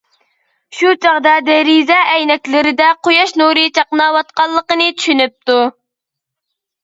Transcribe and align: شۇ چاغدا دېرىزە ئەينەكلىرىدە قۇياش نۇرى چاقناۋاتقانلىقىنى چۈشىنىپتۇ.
شۇ 0.77 0.93
چاغدا 1.05 1.33
دېرىزە 1.49 1.97
ئەينەكلىرىدە 2.13 2.87
قۇياش 3.07 3.33
نۇرى 3.41 3.65
چاقناۋاتقانلىقىنى 3.79 4.89
چۈشىنىپتۇ. 5.03 5.59